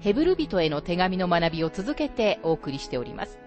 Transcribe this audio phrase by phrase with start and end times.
[0.00, 3.38] ヘブル人への手紙の学びを続けてお送りしております。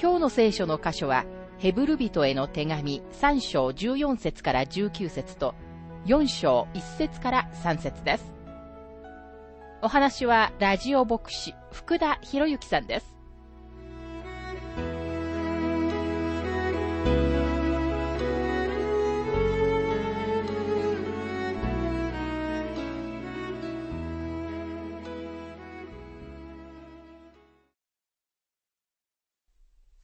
[0.00, 1.24] 今日の聖書の箇所は、
[1.58, 5.54] ヘブル人への手紙3章14節から19節と、
[6.06, 8.32] 4章1節から3節です。
[9.80, 13.21] お話は、ラジオ牧師、福田博之さんです。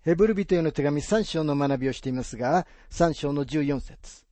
[0.09, 4.25] ヘブル人への手紙3章の学びをしていますが、3章の14節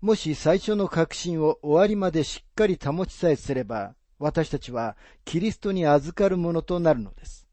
[0.00, 7.48] もし最初の確信を終わりまでしっかり保ちさえすれば、私たちはキリストに預かるものとなるのです。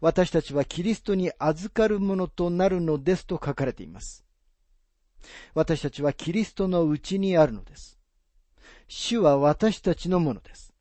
[0.00, 4.24] 私たちはキリストに預かるものとなるのですと書かれています。
[5.52, 7.98] 私たちはキリストのうちにあるのです。
[8.88, 10.73] 主は私たちのものです。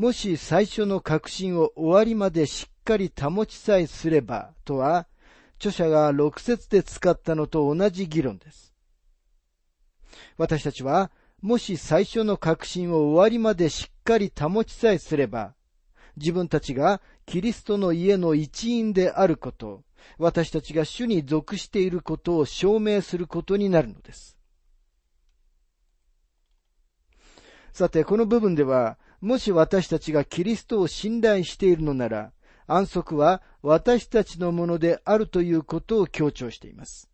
[0.00, 5.06] もし最初の確信を終わりまでしっかり保ちさえすればとは、
[5.58, 8.72] 著者が6節で使ったのと同じ議論です。
[10.38, 11.10] 私たちは、
[11.42, 15.52] もし最初の確信を終わりまでしっかり保ちさえすれば、
[16.16, 19.84] 自分たちがキリストの家の一員であること、
[20.16, 24.38] 私たちが主に属していることを証明することになるのです。
[27.74, 32.32] さて、この部分では、もし私たちがキリストを信頼しているのなら、
[32.66, 37.10] 安息は私たちのものであるということを強調しています。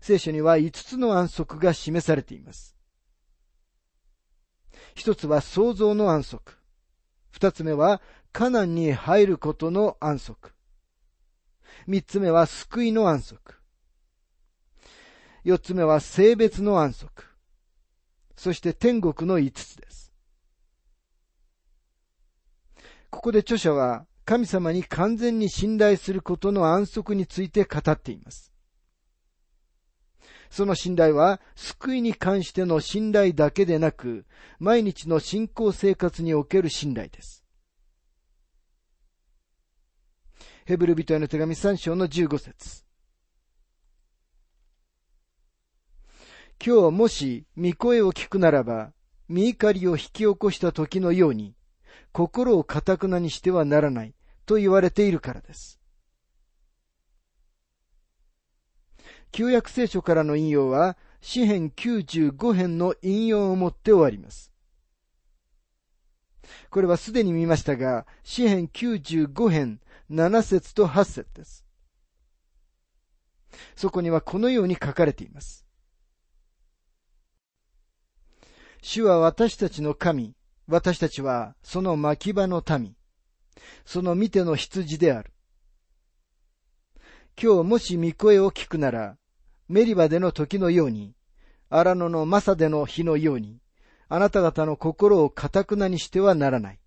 [0.00, 2.76] 聖書には5つの安息が示されています。
[4.94, 6.58] 一つは創造の安息。
[7.30, 8.00] 二つ目は
[8.32, 10.52] カナンに入ることの安息。
[11.86, 13.54] 三つ目は救いの安息。
[15.42, 17.24] 四つ目は性別の安息。
[18.36, 20.03] そして天国の五つです。
[23.14, 28.52] ここで著者は神様に完全に信頼することの安息について語っています。
[30.50, 34.26] その信頼は救いに関しての信頼だけでなく、
[34.58, 37.44] 毎日の信仰生活における信頼です。
[40.64, 42.84] ヘブル人への手紙3章の15節
[46.64, 48.92] 今日もし御声を聞くならば、
[49.30, 51.54] 御怒りを引き起こした時のように、
[52.12, 54.14] 心をかたくなにしてはならない
[54.46, 55.80] と言われているからです。
[59.32, 64.52] 旧約聖書からの引用は、詩編95編の引用をもって終わります。
[66.70, 71.64] これはすでに見ましたが、詩編95編7節と8節です。
[73.74, 75.66] そこにはこのように書かれています。
[78.82, 82.94] 主は私たちの神、私たちはその牧場の民、
[83.84, 85.30] その見ての羊である。
[87.40, 89.16] 今日もし御声を聞くなら、
[89.68, 91.14] メリバでの時のように、
[91.68, 93.60] 荒野のマサでの日のように、
[94.08, 96.80] あなた方の心をかたくなにしてはならない。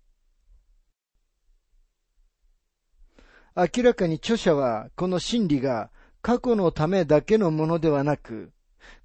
[3.54, 5.90] 明らかに著者はこの真理が
[6.22, 8.52] 過去のためだけのものではなく、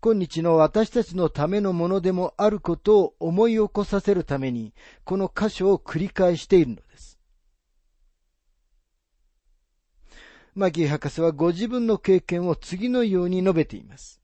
[0.02, 7.20] 今日の私たちのためのものでもあることを思い起こさせるために、この箇所を繰り返しているのです。
[10.56, 14.22] マギー博士はご自分の経験を次のように述べています。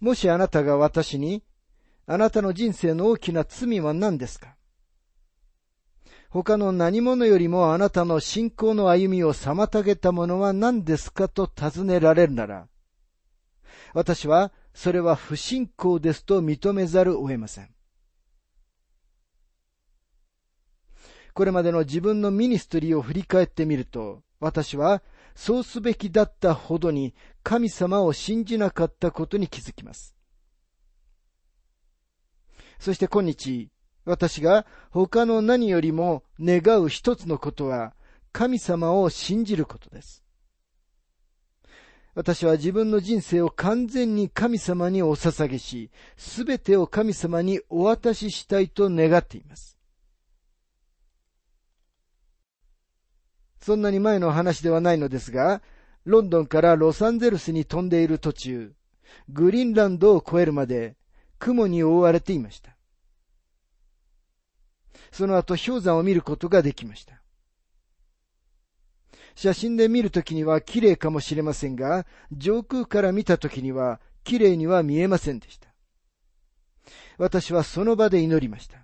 [0.00, 1.44] もしあなたが私に、
[2.06, 4.56] あなたの人生の大きな罪は何ですか？
[6.30, 12.68] 他の何者よりもあなたの信仰の歩みを妨げたものは何ですかと尋ねられるなら、
[13.94, 17.70] 私はそれは不信仰ですと認めざるを得ません。
[21.34, 25.02] これまでの自分のミニストリーを振り返ってみると、私は
[25.34, 27.12] そうすべきだったほどに
[27.42, 30.14] 神様を信じなかったことに気づきます。
[32.78, 33.68] そして今日、
[34.10, 37.94] 私が他の何よりも願う一つのことは、
[38.32, 40.24] 神様を信じることです。
[42.14, 49.76] 私は自分の人生を完全に神様にお捧げし、すべてを神様にお渡ししたいと願っています。
[53.60, 55.62] そんなに前の話ではないのですが、
[56.04, 58.72] ロンドンからロサンゼルスに飛んでいる途中、
[59.28, 60.96] グリーンランドを越えるまで
[61.38, 62.74] 雲に覆われていました。
[65.12, 67.20] その後氷山を見ることができました。
[69.34, 75.68] 写真で見るときには綺麗かもしれませんが、上空から見たときには綺麗には見えませんでした。
[77.18, 78.78] 私はその場で祈りました。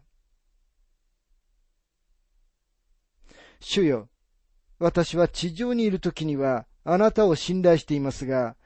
[3.61, 4.08] 主よ、
[4.78, 8.56] 私は地上にいるときにはあなたを信頼していますが、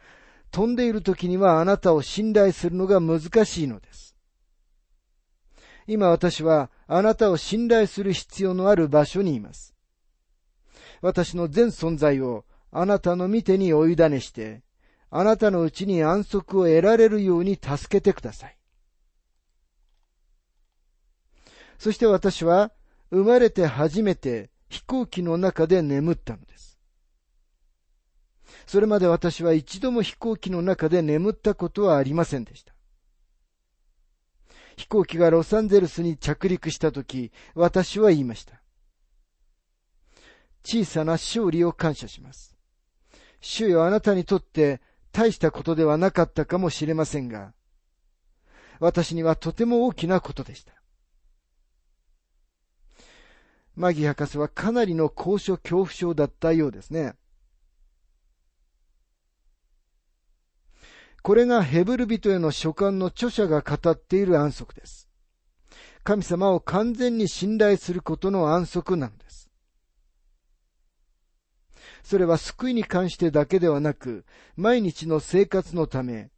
[0.50, 4.09] 飛んでいるときにはあなたを信頼するのが難しいのです。
[5.92, 9.74] 今私はあなたを信頼する必要のある場所にいます。
[11.02, 14.62] 私の全存在をあなたの見てにお委ねして、
[15.10, 18.56] あなたのうちに安息を得られるように助けてください。
[21.76, 22.70] そして私は
[23.10, 26.78] 生まれて初めて飛行機の中で眠ったのです。
[28.68, 32.74] それまで私は一度も飛行機の中で眠ったことはありませんでした。
[34.80, 38.62] 飛行機がロサンゼルスに着陸したとき、私は言いました。
[40.64, 42.56] 小さな勝利を感謝します。
[43.40, 44.80] 主よあなたにとって
[45.12, 47.52] 大したことではなかったかもしれませんが、
[48.78, 50.72] 私にはとても大きなことでした。
[53.76, 57.16] マギ博士はかなりの高所恐怖症だったようですね。
[61.30, 65.08] これがヘブル人への書簡の著者が語っている安息です。
[66.02, 69.48] 神様を完全に信頼することの安息なのです。
[72.02, 74.24] それは救いに関してだけではなく、
[74.56, 76.32] 毎日の生活のため、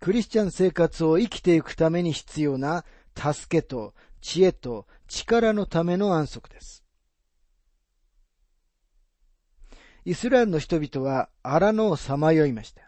[0.00, 2.84] クリスチャン生活を生きていくために必要な
[3.14, 6.82] 助けと知恵と力のための安息です。
[10.04, 12.87] イスラエルの人々は荒野をさまよいました。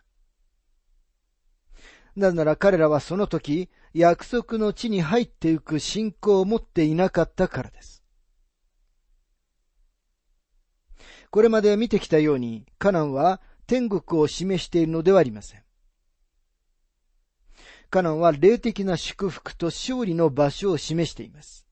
[2.20, 8.04] なぜなら彼らはその時、約束の地に入っていく信仰を持っていなかったからです。
[11.30, 15.62] これまで見てきたように、カナンは天国を示しているのではありません。
[17.88, 21.66] カナンは霊的な祝福と勝利の場所を示しています。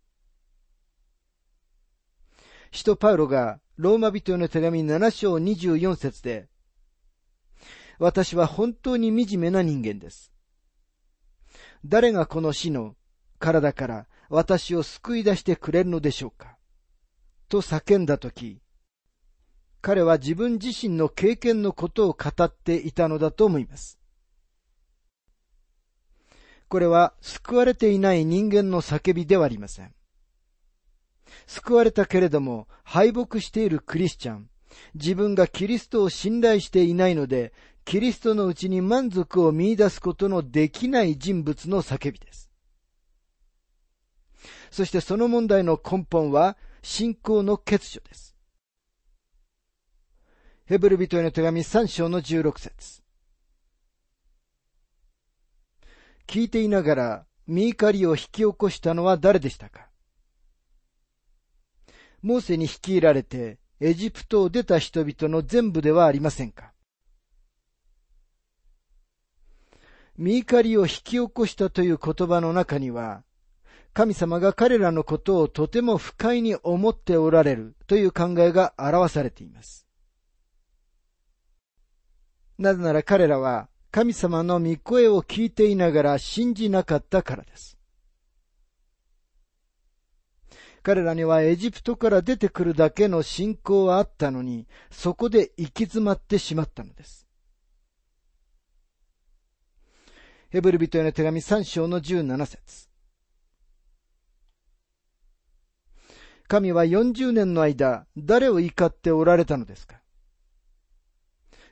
[2.72, 6.48] 使徒パウロがローマ人への手紙7章24節で、
[7.98, 10.32] 私は本当に惨めな人間です。
[11.84, 12.96] 誰がこの死の
[13.38, 16.56] 体から私を救い出してくれるのでしょうか？
[17.48, 18.60] と叫んだとき、
[19.80, 23.98] 彼は自分自身の経験のことを語っていたのだと思います。
[26.68, 29.94] これは救われていない人間の叫びではありません。
[31.46, 34.50] 救われたけれども敗北しているクリスチャン、
[34.94, 37.54] 自分がキリストを信頼していないので、
[37.88, 42.50] キリストのうちに満足を見出すことのできない人物の叫びです。
[44.70, 48.36] そしてその問題の根本は信仰の欠如です。
[50.66, 53.00] ヘブル人への手紙3章の16節
[56.26, 59.88] 聞いていながら、見怒りを引き起こしたのは誰でしたか？
[62.20, 66.74] モーセに率いられて、エジプトを出た人々の全部ではありませんか？
[70.18, 73.22] 見怒りを引き起こしたという言葉の中には、
[73.94, 79.86] 神様が彼らのことをとても不快に思っておられるという考えが表されています。
[82.58, 87.78] なぜなら彼らは神様の御声を聞いていながら信じなかったからです。
[90.82, 97.27] 彼らにはエジプトから出てくるだけの信仰はあったのに、そこで行き詰まってしまったのです。
[100.50, 102.88] ヘブル人への手紙3章の17節。
[106.46, 110.00] 神は40年の間、誰を怒っておられたのですか？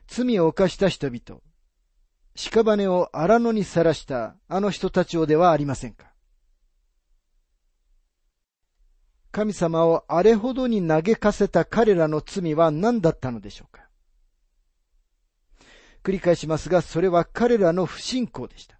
[0.05, 1.41] 罪を犯した人々、
[2.35, 6.13] 屍を荒野にさらしたあの人たちをではありませんか？
[9.31, 13.86] 神様をあれほどに嘆かせた彼らの罪は何だったのでしょうか？
[16.07, 18.79] 繰り返しますが、それは彼らの不信仰でした。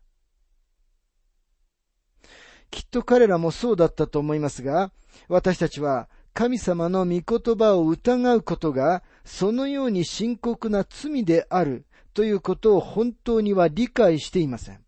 [2.71, 4.93] きっと彼らもそうだったと思いますが、
[5.27, 14.79] 私たちは神様の御言葉を疑うことがそのように深刻な罪であるということを本当には理解していません。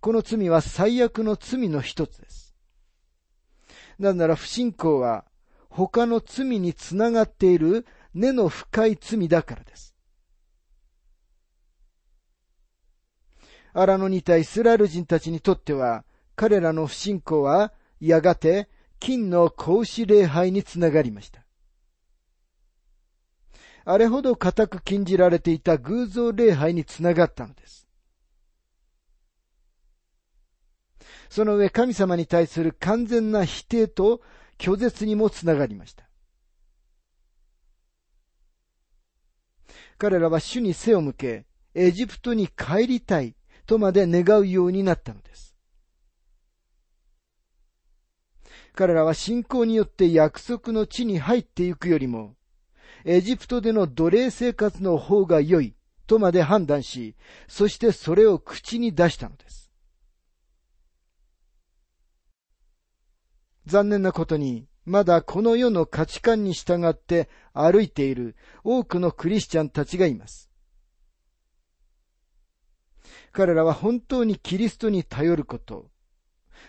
[0.00, 2.56] この罪は最悪の罪の一つです。
[4.00, 5.24] なぜなら不信仰は
[5.68, 9.94] 他の罪につながっている根の深い罪だからです。
[13.72, 16.04] 荒野にいたイスラエル人たちにとっては、
[16.36, 18.68] 彼らの不信仰は、やがて
[19.00, 21.44] 金の格子礼拝につながりました。
[23.84, 27.86] あれほど固く禁じられていた偶像礼拝につながったのです。
[31.28, 34.22] その上神様に対する完全な否定と
[34.56, 36.08] 拒絶にもつながりました。
[39.98, 43.34] 彼らは主に背を向け、エジプトに帰りたい
[43.66, 45.54] とまで願うようになったのです。
[48.74, 52.34] 彼らは信仰によって約束の地に入っていくよりも、
[53.04, 55.74] エジプトでの奴隷生活の方が良い
[56.06, 57.14] とまで判断し、
[57.46, 59.70] そしてそれを口に出したのです。
[63.66, 70.50] 残念なことに、まだこの世の価値観に従って歩いている多くのクリスチャンたちがいます。
[73.32, 75.90] 彼らは本当にキリストに頼ること、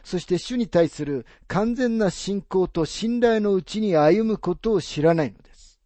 [0.03, 5.79] そして主に対する完全な信仰と信頼のうちに歩むことを知らないのです。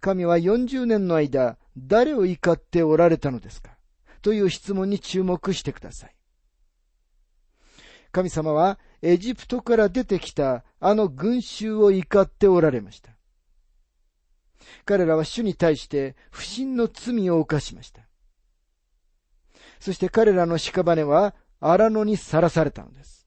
[0.00, 3.76] 神は40年の間、誰を怒っておられたのですか？
[4.22, 6.14] という質問に注目してください。
[8.10, 13.10] 神様はエジプトから出てきたあの群衆を怒っておられました。
[14.84, 18.02] 彼らは主に対して不信の罪を犯しました。
[19.80, 23.26] そして彼らの屍は荒野にさらされたのです。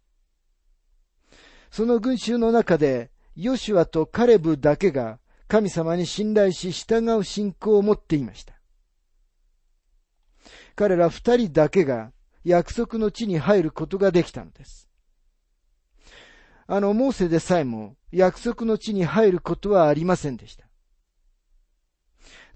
[1.69, 8.53] その群衆の中で、ヨシュアとカレブだけが神様に信頼し従う信仰を持っていました。
[10.75, 12.13] 彼ら二人だけが
[12.45, 14.89] 約束の地に入ることができたのです。
[16.67, 20.65] あの、モーセでさえも約束の地に入ることはありませんでした。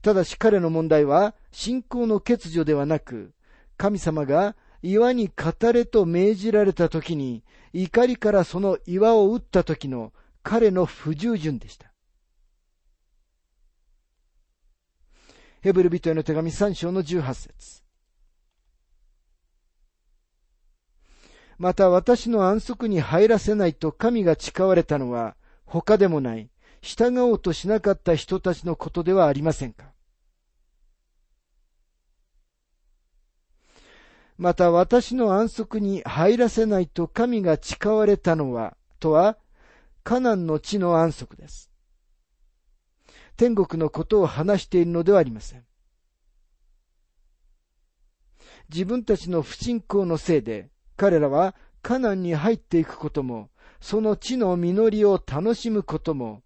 [0.02, 3.34] ただし彼の問題は信仰の欠如ではなく、
[3.78, 11.92] 神様が岩に語れと命じられた時に、怒りからその岩を打った時の彼の不従順でした。
[15.62, 17.84] ヘブル人への手紙3章の18節
[21.60, 25.36] また私の安息に入らせないと神が誓われたのは
[25.66, 26.50] 他でもない、
[26.82, 29.92] 従おうとしなかった人たちのことではありませんか？
[34.38, 39.38] また私の安息に入らせないと神が誓われたのは、とは、
[40.06, 41.70] カナンの地の安息です。
[43.36, 45.66] 天国のことを話しているのではありません。
[48.70, 56.44] 自分たちの不信仰のせいで、彼らはカナンに入っていくことも、その地の実りを楽しむことも、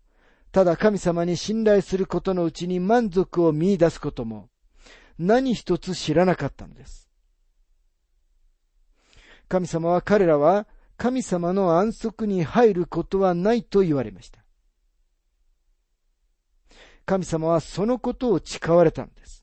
[0.52, 4.50] ただ神様に信頼することのうちに満足を見出すことも、
[5.18, 7.10] 何一つ知らなかったのです。
[9.50, 10.68] 神様は彼らは
[10.98, 14.44] 神様の安息に入ることはないと言われました。
[17.08, 19.43] 神様はそのことを誓われたのです。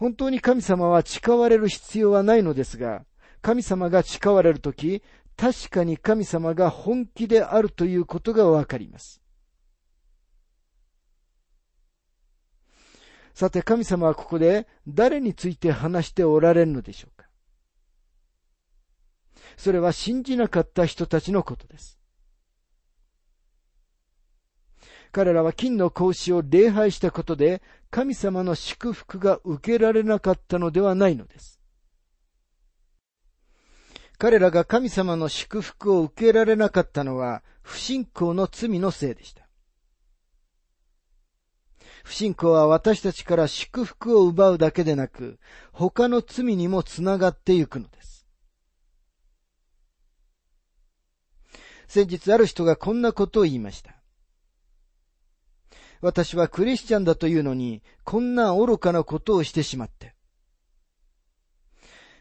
[0.00, 3.04] 本当に神様は誓われる必要はないのですが、
[3.42, 5.02] 神様が誓われるとき、
[5.36, 9.20] 確かに神様が本気であるということがわかります。
[13.34, 17.28] さて神様はここで誰について話しておられるのでしょうか
[19.58, 22.00] それは信じなかった人たちのことです。
[25.12, 27.60] 彼らは金の格子を礼拝したことで
[27.90, 31.60] 神様の祝福が受けられなかったのではないのです。
[34.16, 39.48] 彼らが神様の祝福を受けられなかったのは不信仰の罪のせいでした。
[42.04, 45.38] 不信仰は私たちから祝福を奪うだけでなく、
[45.72, 48.26] 他の罪にもつながっていくのです。
[51.88, 53.99] 先日ある人がこんなことを言いました。
[56.00, 60.14] 私はクリスチャンだというのに、こんな愚かなことをしてしまって。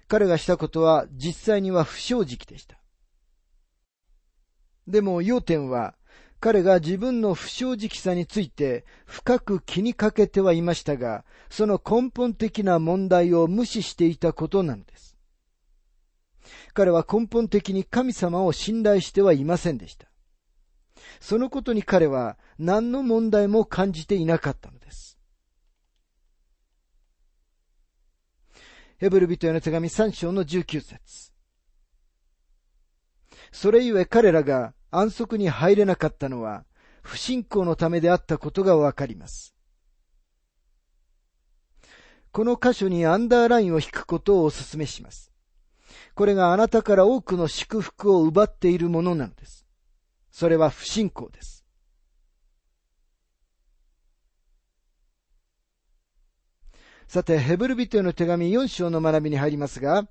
[0.07, 2.79] 彼がしたことは実際には不正直でした。
[4.87, 5.95] でも要点は、
[6.41, 15.17] 彼が自分の不正直さについて深く気にかけてはいましたが、その根本的な問題を無視していたことなのです。
[16.73, 20.08] 彼は根本的に神様を信頼してはいませんでした。
[21.19, 25.17] そのことに彼は何の問題も感じていなかったのです。
[28.97, 31.31] ヘブル人への手紙3章の19節
[33.51, 36.65] それゆえ彼らが安息に入れなかったのは
[37.01, 39.55] 不信仰のためであったことがわかります。
[42.31, 45.31] この箇所にアンダーラインを引くことをお勧めします。
[46.13, 49.65] これがあなたから多くの祝福を奪っているものなのです。
[50.31, 51.65] それは不信仰です。
[57.07, 60.07] さて、ヘブル人への手紙4章の学びに入りますが、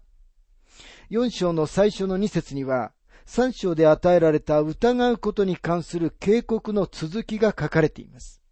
[1.11, 2.93] 4章の最初の2節には、
[3.27, 8.43] 3章で与えられた疑うことに関する警告の続きが書かれています。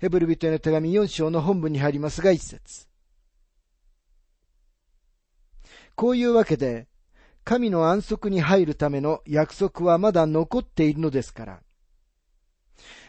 [0.00, 2.88] ヘブル人への手紙4章の本文に入りますが、1節
[5.96, 6.86] こういうわけで、
[7.48, 11.60] 神の安息に入るための約束はまだ残っているのですから。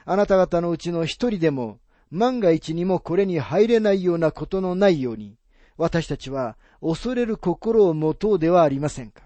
[0.06, 1.80] あなた方のうちの一人でも、
[2.10, 5.36] 万が一にもこれに入れないようなことのないように、
[5.76, 9.24] 私たちは恐れる心を持とうではありませんか。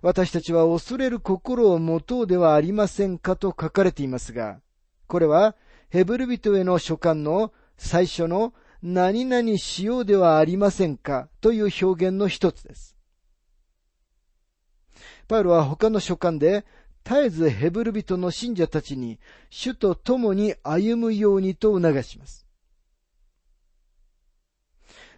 [0.00, 4.58] 私たちは恐れる心を持とうではありませんかと書かれていますが、
[5.06, 5.54] これは
[5.90, 8.54] ヘブル人への書簡の最初の
[8.86, 11.30] 何々しようではありませんか？
[11.40, 12.98] という表現の一つです。
[15.26, 16.66] パウロは他の書簡で、
[17.02, 22.46] 絶えずヘブル人の信者たちに主と共に歩むようにと促します。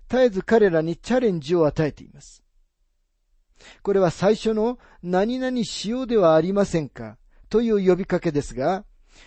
[0.08, 2.44] 絶えず彼らにチャレンジを与えています。
[3.82, 7.18] これは最初の何々しようではありませんか？
[7.48, 8.84] という呼びかけですが、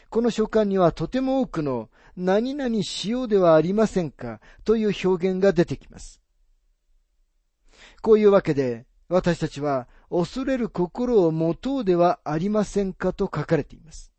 [0.09, 1.89] この書簡にはとても多くの
[2.21, 4.41] 何々しようではありませんか？
[4.65, 6.21] という表現が出てきます。
[8.01, 13.13] こういうわけで、私たちは恐れる心を持とうではありませんか？
[13.13, 14.11] と書かれています。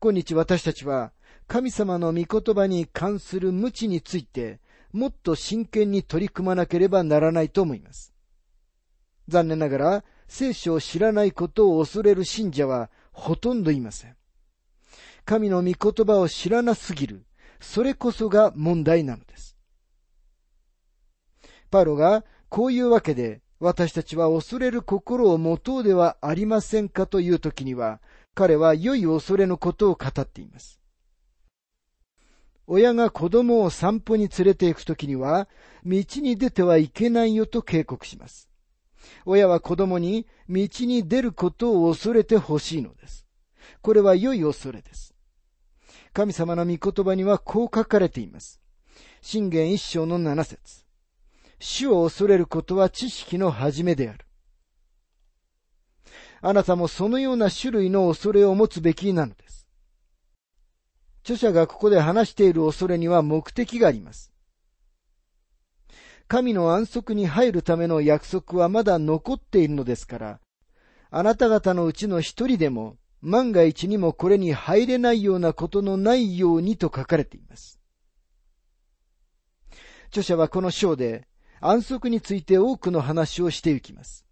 [0.00, 1.12] 今日私たちは
[1.46, 4.60] 神様の御言葉に関する無知について
[4.92, 8.12] もっと真剣に取り組まなければならないと思います。
[9.28, 14.16] 残念ながら聖書を知らないことを恐れる信者はほとんどいません。
[15.24, 17.24] 神の御言葉を知らなすぎる。
[17.60, 19.56] それこそが問題なのです。
[21.70, 28.00] パロがこういうわけで私たちは恐れる心を持とうではありませんかという時には
[28.34, 30.80] 彼は良い恐れのことを語っています。
[32.66, 35.48] 親が子供を散歩に連れて行くときには、
[35.84, 38.48] 道に出てはいけないよと警告します。
[39.26, 43.26] 親は子供に道に出ることを恐れてほしいのです。
[43.82, 45.13] これは良い恐れです。
[46.14, 48.60] 神様の御言葉にはこう書かれています。
[49.20, 50.84] 信玄一章の七節
[51.58, 54.24] 主を恐れることは知識の始めである。
[56.40, 59.66] あなたもそのような種類の恐れを持つべきなのです。
[61.24, 64.32] 著者がここで話している恐れには目的があります。
[66.28, 70.40] 神の安息に入るための約束はまだ残っているのですから、
[71.10, 77.80] あなた方のうちの一人でも万が一にもこれに入れないようなことのないようにと書かれています。
[80.08, 81.26] 著者はこの章で
[81.60, 84.26] 安息について多くの話をしていきます。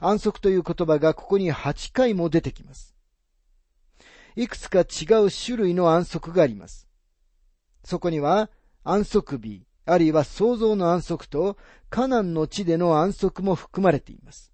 [0.00, 2.94] 安息という言葉がここに8回も出てきます。
[4.36, 6.86] いくつか違う種類の安息があります。
[7.82, 8.50] そこには
[8.84, 11.56] 安息日、あるいは創造の安息と
[11.88, 14.52] カナンの地での安息も含まれています。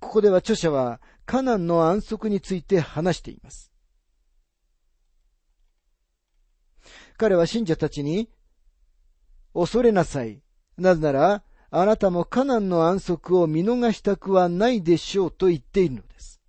[0.00, 1.00] ここでは著者は
[1.32, 3.72] カナンの安息について話しています。
[7.16, 8.28] 彼は信者たちに、
[9.54, 10.42] 恐れなさい。
[10.76, 16.42] なぜなら、あなたもカナンの安息を見逃したくはないでしょうと言っているのです。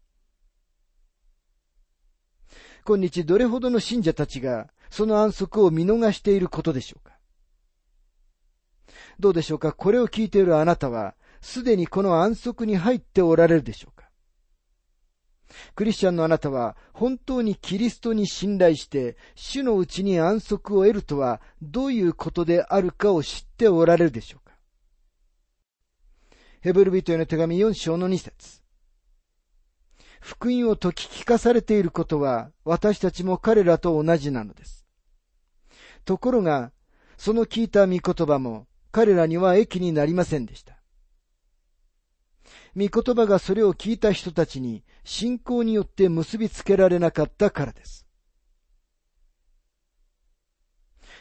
[2.85, 7.17] 今日どれほどの信者たちがその安息を見逃していることでしょうか
[9.17, 13.92] どうでしょうかこれを聞いているあなたは、すでにこの安息に入っておられるでしょう
[15.75, 24.53] クリスチャンのあなたは本当にキリストに信頼して主のうちに安息を得るとはどういうことであるかを知っておられるでしょうか？
[26.61, 28.61] ヘブル人への手紙4章の2節
[30.21, 34.85] 福音を解き聞かされていることは私たちも彼らと同じなのです。
[36.05, 36.71] ところが、
[37.17, 40.82] その聞いた御言葉も彼らには益になりませんでした。
[42.75, 48.07] 御言葉がそれを聞いた人たちに信仰によって結びつけられなかったからです。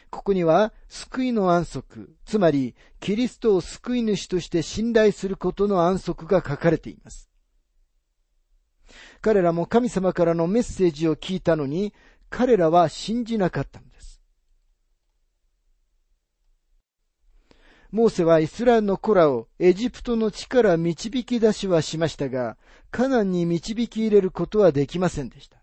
[0.09, 7.29] ここには救いの安息、つまりキリストを救い主として信頼することの安息が書かれています。
[9.21, 11.93] 彼らも神様からのメッセージを聞いたのに、
[12.29, 13.92] 彼らは信じなかったのです。
[17.93, 22.57] モーセはイスラエルの子らをエジプトの地から導き出しはしましたが、
[22.89, 25.59] カナンに導き入れることはできませんでした。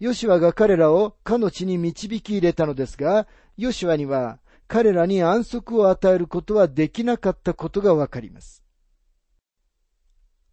[0.00, 8.64] ヨシュアが彼らをかの地に導き入れたのですが、ヨシュアには彼らに安息を与えることはできなかったことがわかります。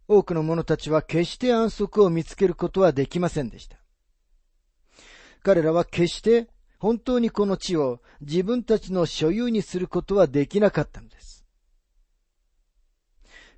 [0.06, 3.76] 多くの者たちは決して安息を見つけることはできませんでした。
[5.42, 6.53] 彼らは決して
[6.84, 11.46] 本当にこの地を自分たちの所有にすることはできなかったのです。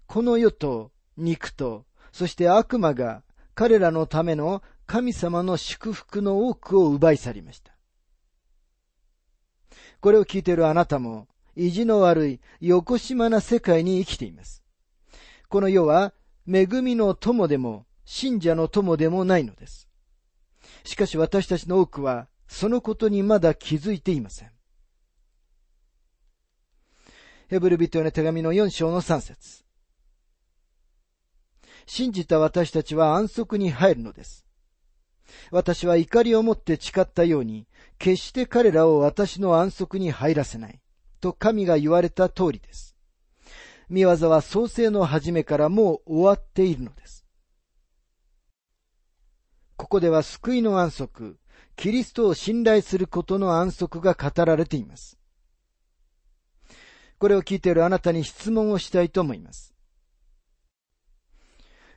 [0.07, 3.25] この世と肉と、そして悪魔が
[3.57, 7.77] 彼らのための神様の祝福の多くを奪い去りました。
[9.99, 14.63] これを聞いているあなたも、意地の悪い、横島な世界に生きています。
[15.49, 16.15] この世は、
[16.47, 19.89] 恵みの友でも、信者の友でもないのです。
[20.85, 24.51] しかし私たちの多くは、そのことにまだ気づいていません。
[27.49, 29.65] ヘブル人への手紙の4章の3節
[31.87, 34.45] 信じた私たちは安息に入るのです。
[35.51, 37.67] 私は怒りを持って誓ったように、
[37.99, 40.81] 決して彼らを私の安息に入らせない。
[41.21, 42.97] と神が言われた通りです。
[43.89, 47.25] 見業は創世の初めからもう終わっているのです。
[49.77, 51.39] ここでは救いの安息、
[51.77, 55.19] キリストを信頼することの安息が語られています。
[57.19, 59.75] これを聞いているあなたに質問をしたいと思います。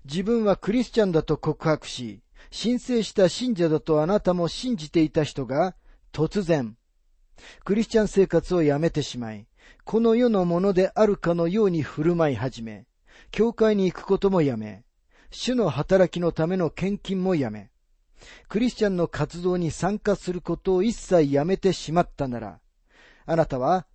[0.06, 5.76] 自分はクリスチャンだと告白し、申請した信者だとあなたも信じていた人が、
[6.12, 6.78] 突然、
[7.63, 9.48] クリスチャン生活をやめてしまい、
[9.84, 12.88] この世のものであるかのように振る舞い始め、
[13.32, 14.84] 教会に行くこともやめ、
[15.32, 17.69] 主の働きのための献金もやめ、
[18.47, 22.60] クリスチャンの活動に参加することを一切やめてしまったなら、
[23.25, 23.86] あなたは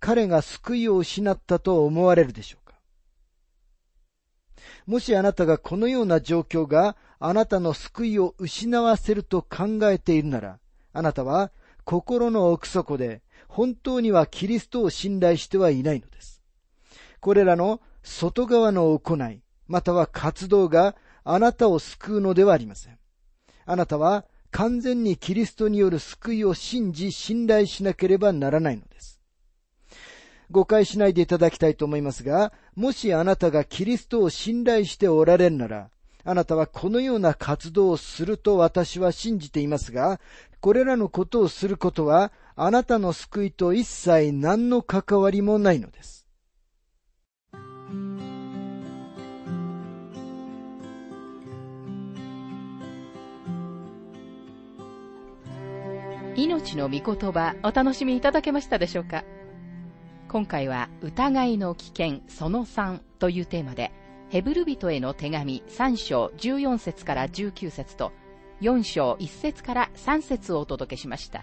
[0.00, 2.74] 彼が救いを失ったと思われるでしょうか？
[4.86, 10.58] もしあなたがこのような状況があなたの救いを失わせると考えているなら、
[10.92, 11.50] あなたは
[11.84, 16.42] 心の奥底で本当にはキリストを信頼してはいないのです。
[17.20, 22.98] これらの外側の行い、または活動があなたを救うのではありません。
[23.66, 29.20] あなたは完全にキリストによる救いを信じ信頼しなければならないのです。
[30.50, 35.90] 誤解しないでいただきたいと思いますが、もしあなたがキリストを信頼しておられるなら、
[36.24, 40.20] あなたはこのような活動をすると私は信じていますが、
[40.60, 46.15] これらのことをすることは、あなたの救いと一切何の関わりもないのです。
[56.36, 59.24] 命の御言葉お楽しみいただけましたでしょうか？
[60.28, 63.90] 今回は疑いの危険その3というテーマで
[64.28, 68.12] ヘブル人への手紙3章14節から19節と
[68.60, 71.42] 4章1節から3節をお届けしました。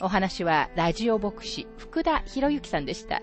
[0.00, 3.20] お話はラジオ牧師福田博之さんでした。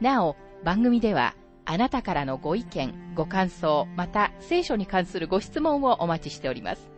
[0.00, 1.34] なお、番組では
[1.66, 6.97] あなたからのご意見、ご感想、また聖書に関するご質問をお待ちしております。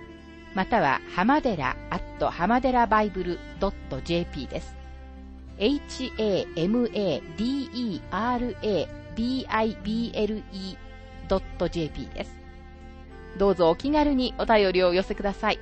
[0.53, 3.39] または浜寺 at 浜寺バイブル
[4.03, 4.75] .jp です。
[5.57, 7.21] hamadera
[11.27, 12.41] bible.jp です。
[13.37, 15.59] どうぞお気軽にお便りを寄せください。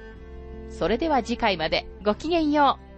[0.70, 2.89] それでは次回までごきげんよう。